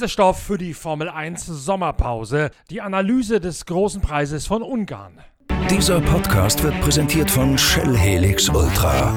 [0.00, 5.12] Lesestoff für die Formel 1 Sommerpause, die Analyse des großen Preises von Ungarn.
[5.68, 9.14] Dieser Podcast wird präsentiert von Shell Helix Ultra.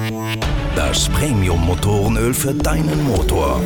[0.76, 3.62] Das Premium-Motorenöl für deinen Motor.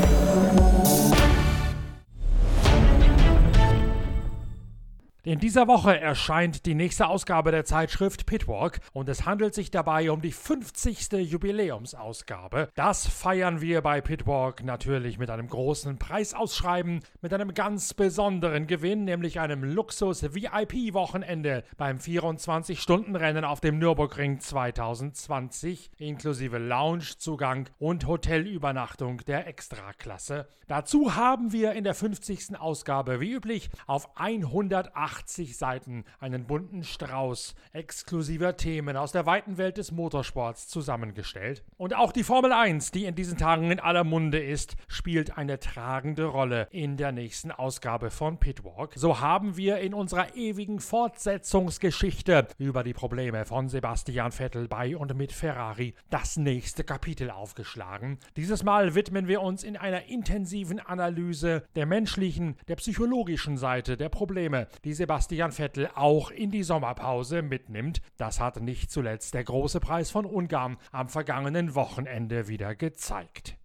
[5.29, 10.11] In dieser Woche erscheint die nächste Ausgabe der Zeitschrift Pitwalk und es handelt sich dabei
[10.11, 11.13] um die 50.
[11.13, 12.71] Jubiläumsausgabe.
[12.75, 19.05] Das feiern wir bei Pitwalk natürlich mit einem großen Preisausschreiben, mit einem ganz besonderen Gewinn,
[19.05, 30.49] nämlich einem Luxus-VIP-Wochenende beim 24-Stunden-Rennen auf dem Nürburgring 2020, inklusive Loungezugang und Hotelübernachtung der Extraklasse.
[30.69, 32.59] Dazu haben wir in der 50.
[32.59, 39.59] Ausgabe wie üblich auf 108 80 Seiten einen bunten Strauß exklusiver Themen aus der weiten
[39.59, 41.65] Welt des Motorsports zusammengestellt.
[41.77, 45.59] Und auch die Formel 1, die in diesen Tagen in aller Munde ist, spielt eine
[45.59, 48.93] tragende Rolle in der nächsten Ausgabe von Pitwalk.
[48.95, 55.17] So haben wir in unserer ewigen Fortsetzungsgeschichte über die Probleme von Sebastian Vettel bei und
[55.17, 58.19] mit Ferrari das nächste Kapitel aufgeschlagen.
[58.37, 64.11] Dieses Mal widmen wir uns in einer intensiven Analyse der menschlichen, der psychologischen Seite der
[64.11, 65.08] Probleme, die Sebastian
[65.53, 68.01] Vettel auch in die Sommerpause mitnimmt.
[68.17, 73.57] Das hat nicht zuletzt der große Preis von Ungarn am vergangenen Wochenende wieder gezeigt.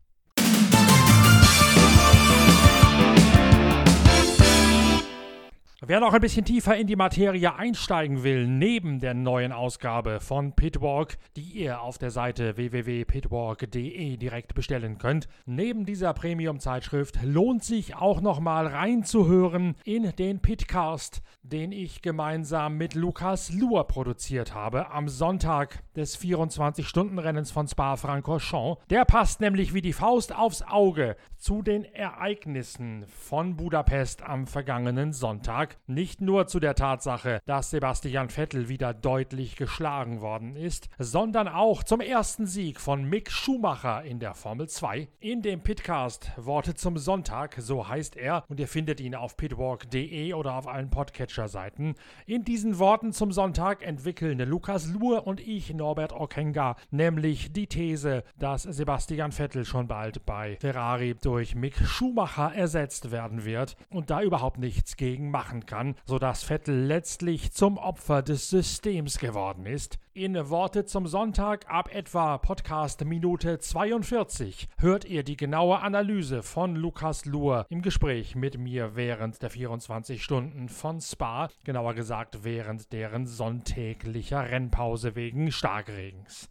[5.85, 10.53] Wer noch ein bisschen tiefer in die Materie einsteigen will, neben der neuen Ausgabe von
[10.53, 17.97] Pitwalk, die ihr auf der Seite www.pitwalk.de direkt bestellen könnt, neben dieser Premium-Zeitschrift lohnt sich
[17.97, 25.09] auch nochmal reinzuhören in den Pitcast, den ich gemeinsam mit Lukas Luhr produziert habe am
[25.09, 28.81] Sonntag des 24-Stunden-Rennens von Spa-Francorchamps.
[28.89, 35.11] Der passt nämlich wie die Faust aufs Auge zu den Ereignissen von Budapest am vergangenen
[35.11, 41.47] Sonntag nicht nur zu der Tatsache, dass Sebastian Vettel wieder deutlich geschlagen worden ist, sondern
[41.47, 45.07] auch zum ersten Sieg von Mick Schumacher in der Formel 2.
[45.19, 50.33] In dem Pitcast Worte zum Sonntag, so heißt er, und ihr findet ihn auf pitwalk.de
[50.33, 51.95] oder auf allen Podcatcher-Seiten.
[52.25, 58.23] In diesen Worten zum Sonntag entwickeln Lukas Luhr und ich, Norbert Okenga, nämlich die These,
[58.37, 64.21] dass Sebastian Vettel schon bald bei Ferrari durch Mick Schumacher ersetzt werden wird und da
[64.21, 69.99] überhaupt nichts gegen machen kann, sodass Vettel letztlich zum Opfer des Systems geworden ist.
[70.13, 76.75] In Worte zum Sonntag ab etwa Podcast Minute 42 hört ihr die genaue Analyse von
[76.75, 82.93] Lukas Luhr im Gespräch mit mir während der 24 Stunden von Spa, genauer gesagt während
[82.93, 86.49] deren sonntäglicher Rennpause wegen Starkregens.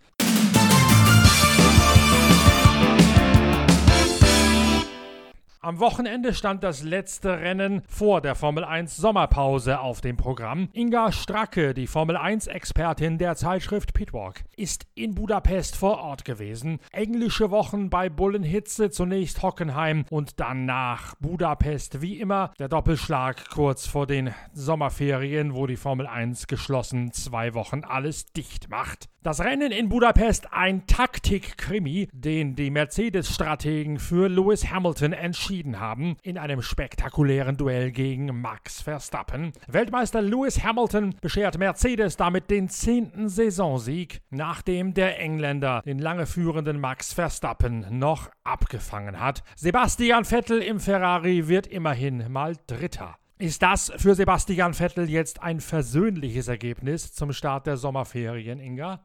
[5.65, 10.69] Am Wochenende stand das letzte Rennen vor der Formel 1 Sommerpause auf dem Programm.
[10.73, 16.81] Inga Stracke, die Formel 1 Expertin der Zeitschrift Pitwalk, ist in Budapest vor Ort gewesen.
[16.91, 22.03] Englische Wochen bei Bullenhitze, zunächst Hockenheim und danach Budapest.
[22.03, 27.85] Wie immer der Doppelschlag kurz vor den Sommerferien, wo die Formel 1 geschlossen zwei Wochen
[27.85, 29.09] alles dicht macht.
[29.23, 36.39] Das Rennen in Budapest ein Taktikkrimi, den die Mercedes-Strategen für Lewis Hamilton entschieden haben, in
[36.39, 39.53] einem spektakulären Duell gegen Max Verstappen.
[39.69, 46.81] Weltmeister Lewis Hamilton beschert Mercedes damit den zehnten Saisonsieg, nachdem der Engländer den lange führenden
[46.81, 49.43] Max Verstappen noch abgefangen hat.
[49.57, 53.17] Sebastian Vettel im Ferrari wird immerhin mal Dritter.
[53.39, 59.05] Ist das für Sebastian Vettel jetzt ein versöhnliches Ergebnis zum Start der Sommerferien, Inga?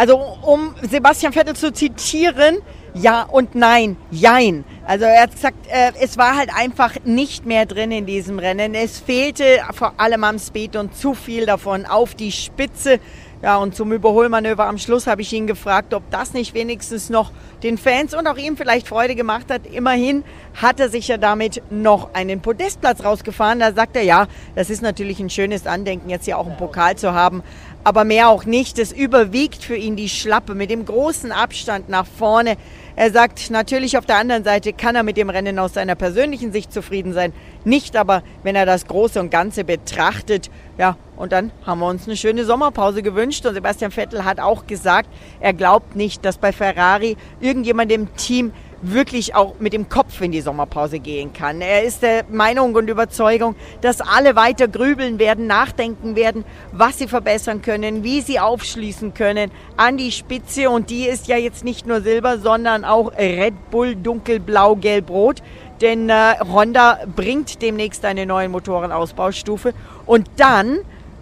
[0.00, 2.56] Also um Sebastian Vettel zu zitieren,
[2.94, 4.64] ja und nein, jein.
[4.86, 8.72] Also er hat gesagt, äh, es war halt einfach nicht mehr drin in diesem Rennen.
[8.72, 12.98] Es fehlte vor allem am Speed und zu viel davon auf die Spitze.
[13.42, 17.32] Ja, und zum Überholmanöver am Schluss habe ich ihn gefragt, ob das nicht wenigstens noch
[17.62, 19.66] den Fans und auch ihm vielleicht Freude gemacht hat.
[19.66, 20.24] Immerhin
[20.60, 23.58] hat er sich ja damit noch einen Podestplatz rausgefahren.
[23.58, 24.26] Da sagt er, ja,
[24.56, 27.42] das ist natürlich ein schönes Andenken, jetzt hier auch einen Pokal zu haben.
[27.82, 28.78] Aber mehr auch nicht.
[28.78, 32.58] Es überwiegt für ihn die Schlappe mit dem großen Abstand nach vorne.
[32.96, 36.52] Er sagt, natürlich auf der anderen Seite kann er mit dem Rennen aus seiner persönlichen
[36.52, 37.32] Sicht zufrieden sein.
[37.64, 40.50] Nicht aber, wenn er das Große und Ganze betrachtet.
[40.76, 43.46] Ja, und dann haben wir uns eine schöne Sommerpause gewünscht.
[43.46, 45.08] Und Sebastian Vettel hat auch gesagt,
[45.40, 50.32] er glaubt nicht, dass bei Ferrari irgendjemand im Team wirklich auch mit dem Kopf in
[50.32, 51.60] die Sommerpause gehen kann.
[51.60, 57.08] Er ist der Meinung und Überzeugung, dass alle weiter grübeln werden, nachdenken werden, was sie
[57.08, 60.70] verbessern können, wie sie aufschließen können an die Spitze.
[60.70, 65.42] Und die ist ja jetzt nicht nur Silber, sondern auch Red Bull dunkelblau, gelb, rot.
[65.80, 69.72] denn äh, Honda bringt demnächst eine neue Motorenausbaustufe
[70.06, 70.80] und dann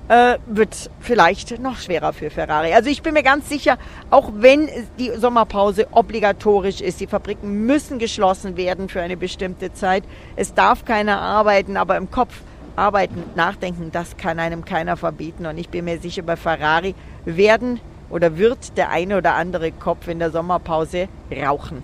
[0.08, 2.72] äh, wird vielleicht noch schwerer für Ferrari.
[2.72, 3.78] Also ich bin mir ganz sicher,
[4.10, 4.68] auch wenn
[4.98, 10.04] die Sommerpause obligatorisch ist, die Fabriken müssen geschlossen werden für eine bestimmte Zeit.
[10.36, 12.40] Es darf keiner arbeiten, aber im Kopf
[12.76, 15.46] arbeiten, nachdenken, das kann einem keiner verbieten.
[15.46, 16.94] Und ich bin mir sicher, bei Ferrari
[17.24, 21.82] werden oder wird der eine oder andere Kopf in der Sommerpause rauchen.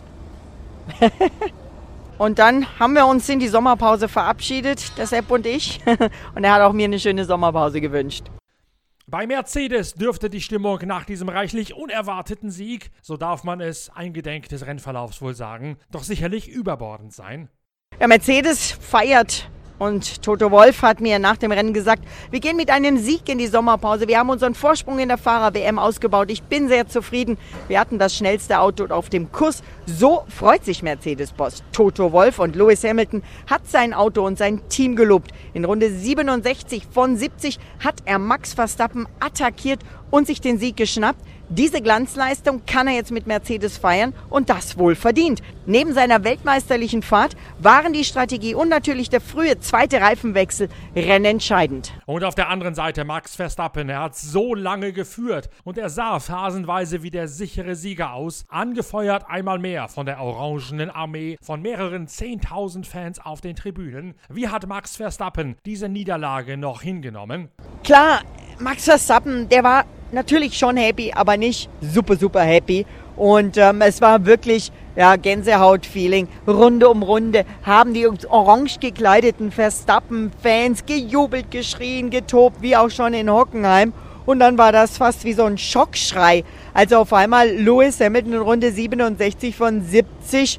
[2.25, 5.81] Und dann haben wir uns in die Sommerpause verabschiedet, der Sepp und ich.
[6.35, 8.31] Und er hat auch mir eine schöne Sommerpause gewünscht.
[9.07, 14.49] Bei Mercedes dürfte die Stimmung nach diesem reichlich unerwarteten Sieg, so darf man es eingedenk
[14.49, 17.51] des Rennverlaufs wohl sagen, doch sicherlich überbordend sein.
[18.01, 22.71] Ja, Mercedes feiert und Toto Wolf hat mir nach dem Rennen gesagt, wir gehen mit
[22.71, 24.07] einem Sieg in die Sommerpause.
[24.07, 26.31] Wir haben unseren Vorsprung in der Fahrer-WM ausgebaut.
[26.31, 27.37] Ich bin sehr zufrieden.
[27.69, 29.63] Wir hatten das schnellste Auto auf dem Kurs.
[29.87, 31.65] So freut sich Mercedes-Boss.
[31.73, 35.33] Toto Wolf und Lewis Hamilton hat sein Auto und sein Team gelobt.
[35.53, 39.81] In Runde 67 von 70 hat er Max Verstappen attackiert
[40.11, 41.21] und sich den Sieg geschnappt.
[41.51, 45.43] Diese Glanzleistung kann er jetzt mit Mercedes feiern und das wohl verdient.
[45.67, 51.93] Neben seiner weltmeisterlichen Fahrt waren die Strategie und natürlich der frühe zweite Reifenwechsel rennentscheidend.
[52.07, 53.91] Und auf der anderen Seite Max Verstappen.
[53.91, 59.25] Er hat so lange geführt und er sah phasenweise wie der sichere Sieger aus, angefeuert
[59.29, 64.15] einmal mehr von der orangenen Armee, von mehreren 10.000 Fans auf den Tribünen.
[64.31, 67.51] Wie hat Max Verstappen diese Niederlage noch hingenommen?
[67.83, 68.23] Klar,
[68.59, 72.87] Max Verstappen, der war natürlich schon happy, aber nicht super, super happy.
[73.17, 76.29] Und ähm, es war wirklich ja, Gänsehaut-Feeling.
[76.47, 83.31] Runde um Runde haben die orange gekleideten Verstappen-Fans gejubelt, geschrien, getobt, wie auch schon in
[83.31, 83.93] Hockenheim.
[84.27, 88.41] Und dann war das fast wie so ein Schockschrei, als auf einmal Lewis Hamilton in
[88.41, 90.59] Runde 67 von 70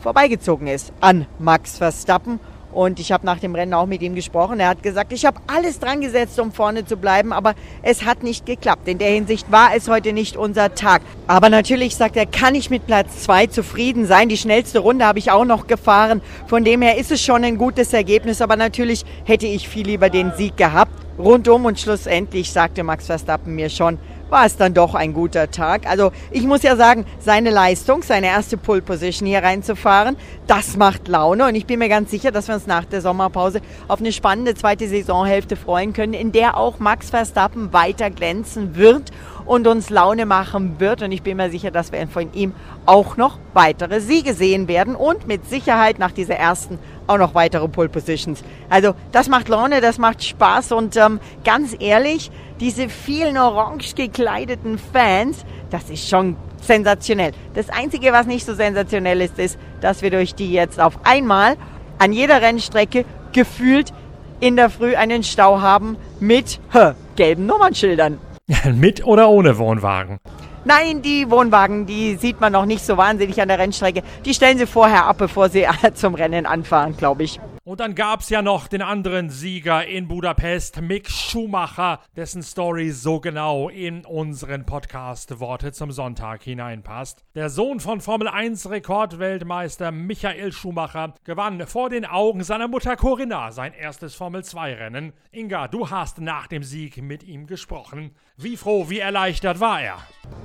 [0.00, 2.40] vorbeigezogen ist an Max Verstappen.
[2.76, 4.60] Und ich habe nach dem Rennen auch mit ihm gesprochen.
[4.60, 8.22] Er hat gesagt, ich habe alles dran gesetzt, um vorne zu bleiben, aber es hat
[8.22, 8.86] nicht geklappt.
[8.86, 11.00] In der Hinsicht war es heute nicht unser Tag.
[11.26, 14.28] Aber natürlich, sagt er, kann ich mit Platz zwei zufrieden sein.
[14.28, 16.20] Die schnellste Runde habe ich auch noch gefahren.
[16.48, 20.10] Von dem her ist es schon ein gutes Ergebnis, aber natürlich hätte ich viel lieber
[20.10, 20.92] den Sieg gehabt.
[21.18, 23.98] Rundum und schlussendlich sagte Max Verstappen mir schon,
[24.30, 25.86] war es dann doch ein guter Tag.
[25.86, 31.08] Also ich muss ja sagen, seine Leistung, seine erste Pole Position hier reinzufahren, das macht
[31.08, 34.12] Laune und ich bin mir ganz sicher, dass wir uns nach der Sommerpause auf eine
[34.12, 39.10] spannende zweite Saisonhälfte freuen können, in der auch Max Verstappen weiter glänzen wird
[39.46, 41.02] und uns Laune machen wird.
[41.02, 42.52] Und ich bin mir sicher, dass wir von ihm
[42.84, 47.68] auch noch weitere Siege sehen werden und mit Sicherheit nach dieser ersten auch noch weitere
[47.68, 48.42] Pole Positions.
[48.68, 52.30] Also das macht Laune, das macht Spaß und ähm, ganz ehrlich,
[52.60, 57.32] diese vielen orange gekleideten Fans, das ist schon sensationell.
[57.54, 61.56] Das Einzige, was nicht so sensationell ist, ist, dass wir durch die jetzt auf einmal
[61.98, 63.92] an jeder Rennstrecke gefühlt
[64.40, 68.18] in der Früh einen Stau haben mit hä, gelben Nummernschildern.
[68.74, 70.18] mit oder ohne Wohnwagen?
[70.66, 74.02] Nein, die Wohnwagen, die sieht man noch nicht so wahnsinnig an der Rennstrecke.
[74.24, 75.64] Die stellen sie vorher ab, bevor sie
[75.94, 77.38] zum Rennen anfahren, glaube ich.
[77.66, 82.92] Und dann gab es ja noch den anderen Sieger in Budapest, Mick Schumacher, dessen Story
[82.92, 87.24] so genau in unseren Podcast Worte zum Sonntag hineinpasst.
[87.34, 93.50] Der Sohn von Formel 1 Rekordweltmeister Michael Schumacher gewann vor den Augen seiner Mutter Corinna
[93.50, 95.12] sein erstes Formel 2 Rennen.
[95.32, 98.14] Inga, du hast nach dem Sieg mit ihm gesprochen.
[98.36, 99.96] Wie froh, wie erleichtert war er?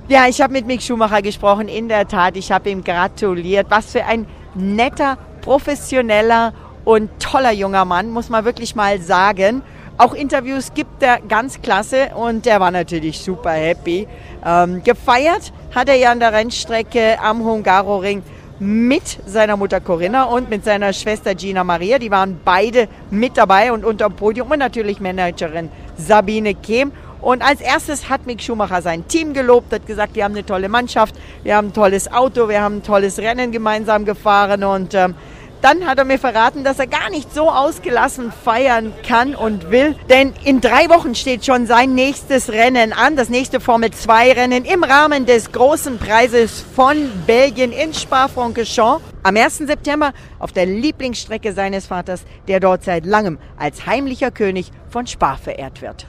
[0.08, 2.36] Ja, ich habe mit Mick Schumacher gesprochen, in der Tat.
[2.36, 3.68] Ich habe ihm gratuliert.
[3.70, 4.26] Was für ein
[4.56, 6.52] netter, professioneller
[6.84, 9.62] und toller junger Mann, muss man wirklich mal sagen.
[9.98, 14.08] Auch Interviews gibt er ganz klasse und er war natürlich super happy.
[14.44, 18.22] Ähm, gefeiert hat er ja an der Rennstrecke am Hungaroring
[18.58, 21.98] mit seiner Mutter Corinna und mit seiner Schwester Gina Maria.
[21.98, 26.92] Die waren beide mit dabei und unter dem Podium und natürlich Managerin Sabine Kehm.
[27.20, 30.68] Und als erstes hat Mick Schumacher sein Team gelobt, hat gesagt, wir haben eine tolle
[30.68, 35.14] Mannschaft, wir haben ein tolles Auto, wir haben ein tolles Rennen gemeinsam gefahren und ähm,
[35.62, 39.94] dann hat er mir verraten, dass er gar nicht so ausgelassen feiern kann und will.
[40.10, 45.24] Denn in drei Wochen steht schon sein nächstes Rennen an, das nächste Formel-2-Rennen im Rahmen
[45.24, 49.04] des großen Preises von Belgien in Spa-Francorchamps.
[49.22, 49.58] Am 1.
[49.58, 55.36] September auf der Lieblingsstrecke seines Vaters, der dort seit langem als heimlicher König von Spa
[55.36, 56.06] verehrt wird.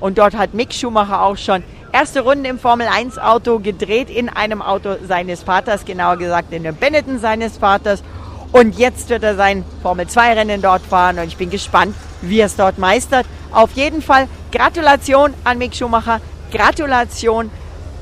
[0.00, 4.28] Und dort hat Mick Schumacher auch schon erste Runden im Formel 1 Auto gedreht, in
[4.28, 8.02] einem Auto seines Vaters, genauer gesagt in dem Benetton seines Vaters.
[8.54, 12.54] Und jetzt wird er sein Formel-2-Rennen dort fahren und ich bin gespannt, wie er es
[12.54, 13.26] dort meistert.
[13.50, 16.20] Auf jeden Fall Gratulation an Mick Schumacher,
[16.52, 17.50] Gratulation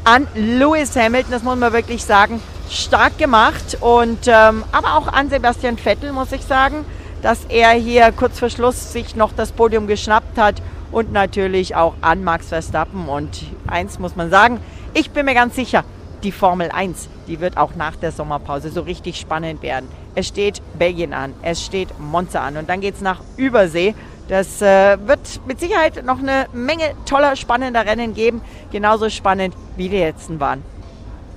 [0.05, 2.43] an Lewis Hamilton, das muss man wirklich sagen.
[2.69, 3.79] stark gemacht.
[3.81, 6.85] Und ähm, aber auch an Sebastian Vettel muss ich sagen,
[7.23, 10.57] dass er hier kurz vor Schluss sich noch das Podium geschnappt hat
[10.91, 13.09] und natürlich auch an Max Verstappen.
[13.09, 14.61] Und eins muss man sagen,
[14.93, 15.83] ich bin mir ganz sicher,
[16.23, 19.89] die Formel 1, die wird auch nach der Sommerpause so richtig spannend werden.
[20.15, 23.95] Es steht Belgien an, es steht Monza an und dann geht es nach Übersee.
[24.29, 28.41] Das äh, wird mit Sicherheit noch eine Menge toller, spannender Rennen geben.
[28.71, 30.63] Genauso spannend wie die letzten waren.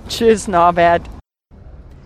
[0.07, 1.01] Tschüss, Norbert.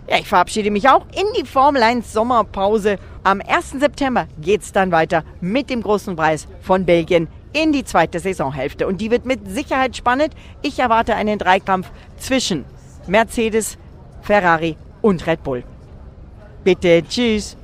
[0.08, 2.98] Ja, ich verabschiede mich auch in die Formel 1 Sommerpause.
[3.22, 3.78] Am 1.
[3.78, 8.86] September geht es dann weiter mit dem großen Preis von Belgien in die zweite Saisonhälfte.
[8.86, 10.34] Und die wird mit Sicherheit spannend.
[10.62, 12.64] Ich erwarte einen Dreikampf zwischen
[13.06, 13.78] Mercedes,
[14.22, 15.64] Ferrari und Red Bull.
[16.64, 17.56] Bitte, tschüss.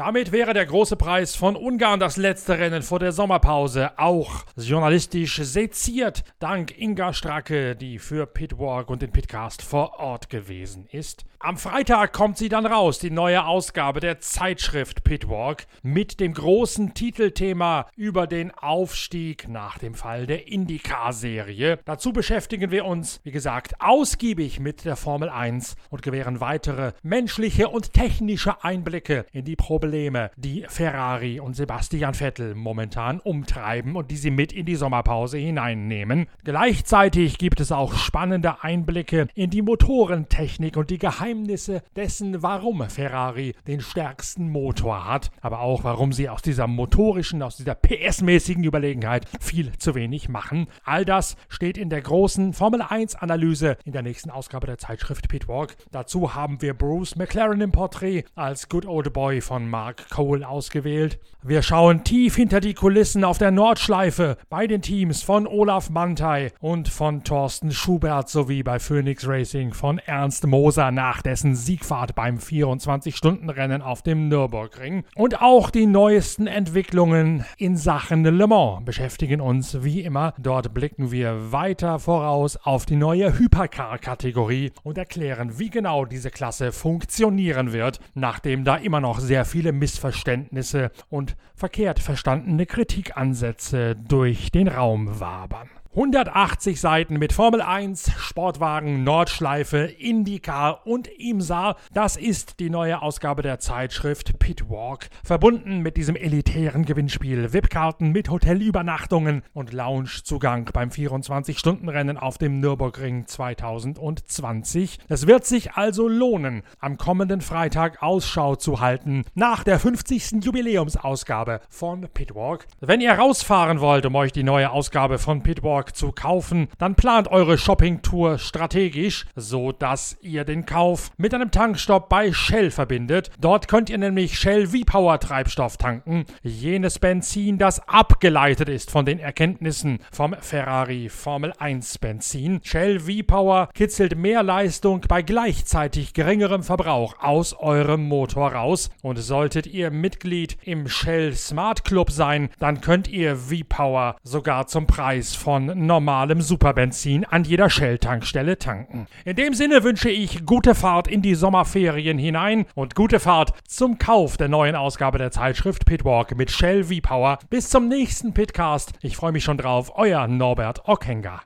[0.00, 5.36] Damit wäre der große Preis von Ungarn das letzte Rennen vor der Sommerpause auch journalistisch
[5.36, 11.26] seziert, dank Inga Stracke, die für Pitwalk und den Pitcast vor Ort gewesen ist.
[11.42, 16.92] Am Freitag kommt sie dann raus, die neue Ausgabe der Zeitschrift Pitwalk mit dem großen
[16.92, 21.78] Titelthema über den Aufstieg nach dem Fall der IndyCar-Serie.
[21.86, 27.70] Dazu beschäftigen wir uns, wie gesagt, ausgiebig mit der Formel 1 und gewähren weitere menschliche
[27.70, 29.56] und technische Einblicke in die
[29.90, 35.36] Probleme, die Ferrari und Sebastian Vettel momentan umtreiben und die sie mit in die Sommerpause
[35.36, 36.28] hineinnehmen.
[36.44, 43.56] Gleichzeitig gibt es auch spannende Einblicke in die Motorentechnik und die Geheimnisse dessen, warum Ferrari
[43.66, 49.26] den stärksten Motor hat, aber auch warum sie aus dieser motorischen, aus dieser PS-mäßigen Überlegenheit
[49.40, 50.68] viel zu wenig machen.
[50.84, 55.28] All das steht in der großen Formel 1 Analyse in der nächsten Ausgabe der Zeitschrift
[55.28, 55.74] Pitwalk.
[55.90, 61.18] Dazu haben wir Bruce McLaren im Porträt als Good Old Boy von Mark Cole ausgewählt.
[61.42, 66.52] Wir schauen tief hinter die Kulissen auf der Nordschleife bei den Teams von Olaf Mantei
[66.60, 72.36] und von Thorsten Schubert sowie bei Phoenix Racing von Ernst Moser nach dessen Siegfahrt beim
[72.36, 75.04] 24-Stunden-Rennen auf dem Nürburgring.
[75.14, 80.34] Und auch die neuesten Entwicklungen in Sachen Le Mans beschäftigen uns wie immer.
[80.36, 86.70] Dort blicken wir weiter voraus auf die neue Hypercar-Kategorie und erklären, wie genau diese Klasse
[86.70, 94.68] funktionieren wird, nachdem da immer noch sehr viele Missverständnisse und verkehrt verstandene Kritikansätze durch den
[94.68, 95.68] Raum wabern.
[95.92, 101.74] 180 Seiten mit Formel 1, Sportwagen, Nordschleife, IndyCar und IMSA.
[101.92, 105.08] Das ist die neue Ausgabe der Zeitschrift Pitwalk.
[105.24, 107.52] Verbunden mit diesem elitären Gewinnspiel.
[107.52, 115.00] VIP-Karten mit Hotelübernachtungen und Loungezugang beim 24-Stunden-Rennen auf dem Nürburgring 2020.
[115.08, 120.44] Es wird sich also lohnen, am kommenden Freitag Ausschau zu halten nach der 50.
[120.44, 122.68] Jubiläumsausgabe von Pitwalk.
[122.78, 126.94] Wenn ihr rausfahren wollt, um euch die neue Ausgabe von Pitwalk York zu kaufen, dann
[126.94, 133.30] plant eure Shoppingtour strategisch, so dass ihr den Kauf mit einem Tankstopp bei Shell verbindet.
[133.40, 139.18] Dort könnt ihr nämlich Shell V-Power Treibstoff tanken, jenes Benzin, das abgeleitet ist von den
[139.18, 142.60] Erkenntnissen vom Ferrari Formel 1 Benzin.
[142.62, 149.66] Shell V-Power kitzelt mehr Leistung bei gleichzeitig geringerem Verbrauch aus eurem Motor raus und solltet
[149.66, 155.34] ihr Mitglied im Shell Smart Club sein, dann könnt ihr V-Power sogar zum Preis
[155.74, 159.06] normalem Superbenzin an jeder Shell-Tankstelle tanken.
[159.24, 163.98] In dem Sinne wünsche ich gute Fahrt in die Sommerferien hinein und gute Fahrt zum
[163.98, 167.38] Kauf der neuen Ausgabe der Zeitschrift Pitwalk mit Shell V-Power.
[167.50, 168.92] Bis zum nächsten Pitcast.
[169.02, 169.92] Ich freue mich schon drauf.
[169.96, 171.42] Euer Norbert Ockenger.